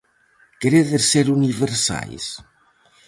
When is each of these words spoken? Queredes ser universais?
Queredes 0.59 1.03
ser 1.11 1.25
universais? 1.35 2.25